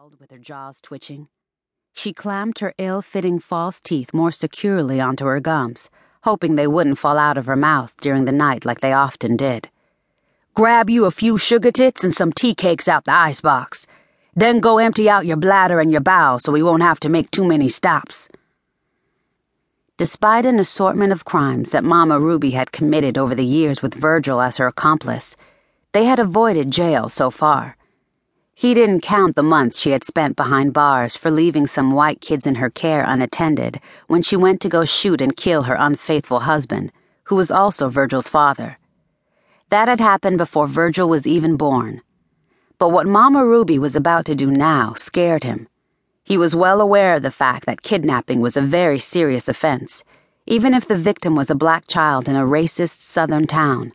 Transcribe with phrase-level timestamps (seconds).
[0.00, 1.28] growled with her jaws twitching.
[1.92, 5.90] She clamped her ill fitting false teeth more securely onto her gums,
[6.22, 9.68] hoping they wouldn't fall out of her mouth during the night like they often did.
[10.54, 13.86] Grab you a few sugar tits and some tea cakes out the icebox.
[14.34, 17.30] Then go empty out your bladder and your bowels so we won't have to make
[17.30, 18.30] too many stops.
[19.98, 24.40] Despite an assortment of crimes that Mama Ruby had committed over the years with Virgil
[24.40, 25.36] as her accomplice,
[25.92, 27.76] they had avoided jail so far.
[28.60, 32.46] He didn't count the months she had spent behind bars for leaving some white kids
[32.46, 36.92] in her care unattended when she went to go shoot and kill her unfaithful husband,
[37.24, 38.76] who was also Virgil's father.
[39.70, 42.02] That had happened before Virgil was even born.
[42.76, 45.66] But what Mama Ruby was about to do now scared him.
[46.22, 50.04] He was well aware of the fact that kidnapping was a very serious offense,
[50.44, 53.94] even if the victim was a black child in a racist southern town.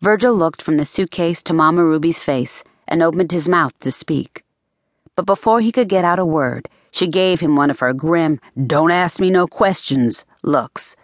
[0.00, 4.44] Virgil looked from the suitcase to Mama Ruby's face and opened his mouth to speak.
[5.14, 8.40] But before he could get out a word, she gave him one of her grim,
[8.66, 10.96] don't ask me no questions looks,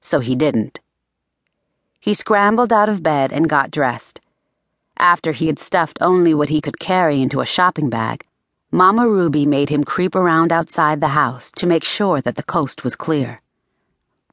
[0.00, 0.80] so he didn't.
[1.98, 4.20] He scrambled out of bed and got dressed.
[4.96, 8.24] After he had stuffed only what he could carry into a shopping bag,
[8.70, 12.84] Mama Ruby made him creep around outside the house to make sure that the coast
[12.84, 13.40] was clear.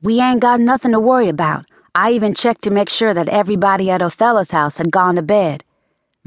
[0.02, 1.66] We ain't got nothing to worry about.
[1.95, 5.64] I even checked to make sure that everybody at Othello's house had gone to bed.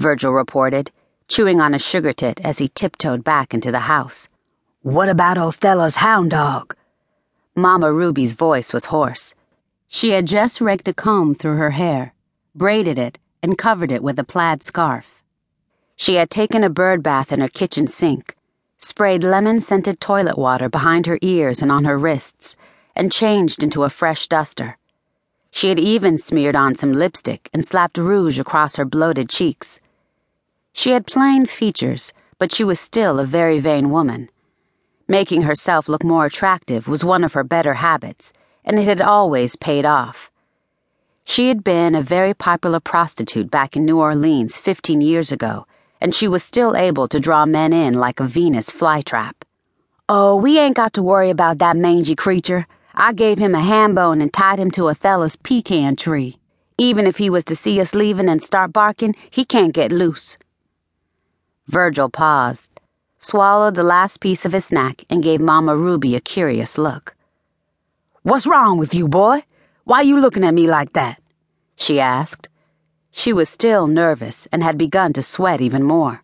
[0.00, 0.90] Virgil reported,
[1.28, 4.30] chewing on a sugar tit as he tiptoed back into the house.
[4.80, 6.74] What about Othello's hound dog?
[7.54, 9.34] Mama Ruby's voice was hoarse.
[9.88, 12.14] She had just raked a comb through her hair,
[12.54, 15.22] braided it, and covered it with a plaid scarf.
[15.96, 18.34] She had taken a bird bath in her kitchen sink,
[18.78, 22.56] sprayed lemon scented toilet water behind her ears and on her wrists,
[22.96, 24.78] and changed into a fresh duster.
[25.50, 29.78] She had even smeared on some lipstick and slapped rouge across her bloated cheeks.
[30.72, 34.30] She had plain features, but she was still a very vain woman.
[35.08, 38.32] Making herself look more attractive was one of her better habits,
[38.64, 40.30] and it had always paid off.
[41.24, 45.66] She had been a very popular prostitute back in New Orleans 15 years ago,
[46.00, 49.34] and she was still able to draw men in like a Venus flytrap.
[50.08, 52.66] Oh, we ain't got to worry about that mangy creature.
[52.94, 56.38] I gave him a ham bone and tied him to Othello's pecan tree.
[56.78, 60.38] Even if he was to see us leaving and start barking, he can't get loose.
[61.68, 62.70] Virgil paused,
[63.18, 67.14] swallowed the last piece of his snack, and gave Mama Ruby a curious look.
[68.22, 69.44] What's wrong with you, boy?
[69.84, 71.20] Why you looking at me like that?
[71.76, 72.48] she asked.
[73.10, 76.22] She was still nervous and had begun to sweat even more.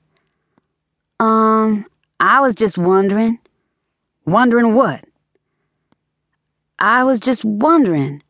[1.18, 1.86] Um,
[2.20, 3.38] I was just wondering.
[4.24, 5.04] Wondering what?
[6.78, 8.22] I was just wondering.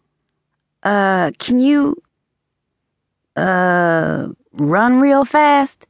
[0.82, 1.96] Uh, can you,
[3.34, 5.86] uh, run real fast?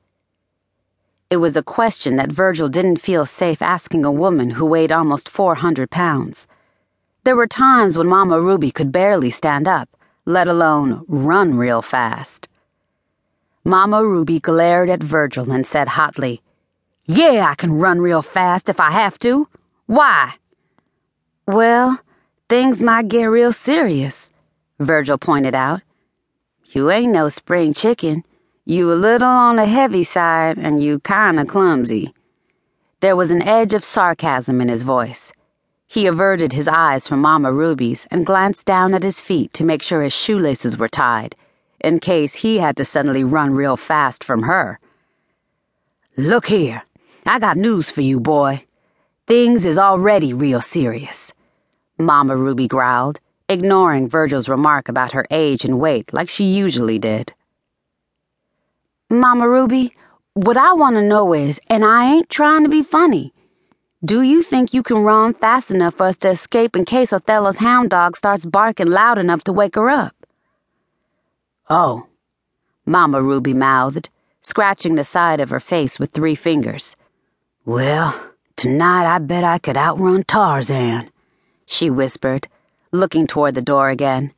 [1.28, 5.28] It was a question that Virgil didn't feel safe asking a woman who weighed almost
[5.28, 6.46] 400 pounds.
[7.24, 9.88] There were times when Mama Ruby could barely stand up,
[10.24, 12.46] let alone run real fast.
[13.64, 16.42] Mama Ruby glared at Virgil and said hotly,
[17.06, 19.48] Yeah, I can run real fast if I have to.
[19.86, 20.34] Why?
[21.44, 21.98] Well,
[22.48, 24.32] things might get real serious,
[24.78, 25.80] Virgil pointed out.
[26.66, 28.24] You ain't no spring chicken.
[28.68, 32.12] You a little on the heavy side, and you kinda clumsy.
[32.98, 35.32] There was an edge of sarcasm in his voice.
[35.86, 39.82] He averted his eyes from Mama Ruby's and glanced down at his feet to make
[39.82, 41.36] sure his shoelaces were tied,
[41.78, 44.80] in case he had to suddenly run real fast from her.
[46.16, 46.82] Look here,
[47.24, 48.64] I got news for you, boy.
[49.28, 51.32] Things is already real serious.
[51.98, 57.32] Mama Ruby growled, ignoring Virgil's remark about her age and weight like she usually did.
[59.08, 59.92] Mama Ruby,
[60.34, 63.32] what I want to know is, and I ain't trying to be funny,
[64.04, 67.58] do you think you can run fast enough for us to escape in case Othello's
[67.58, 70.12] hound dog starts barking loud enough to wake her up?
[71.70, 72.08] Oh,
[72.84, 74.08] Mama Ruby mouthed,
[74.40, 76.96] scratching the side of her face with three fingers.
[77.64, 78.12] Well,
[78.56, 81.10] tonight I bet I could outrun Tarzan,
[81.64, 82.48] she whispered,
[82.90, 84.32] looking toward the door again.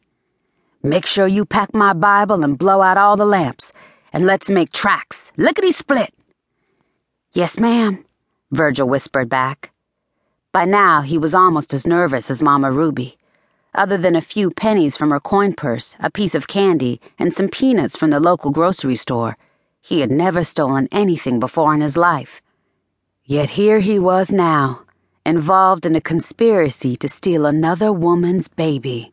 [0.82, 3.72] Make sure you pack my Bible and blow out all the lamps
[4.12, 5.32] and let's make tracks.
[5.36, 6.12] Lickety split.
[7.32, 8.04] Yes, ma'am,
[8.50, 9.70] Virgil whispered back.
[10.52, 13.18] By now, he was almost as nervous as Mama Ruby.
[13.74, 17.48] Other than a few pennies from her coin purse, a piece of candy, and some
[17.48, 19.36] peanuts from the local grocery store,
[19.80, 22.40] he had never stolen anything before in his life.
[23.24, 24.82] Yet here he was now,
[25.26, 29.12] involved in a conspiracy to steal another woman's baby.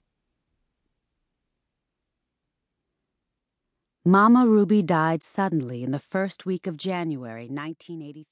[4.07, 8.25] Mama Ruby died suddenly in the first week of January 1983.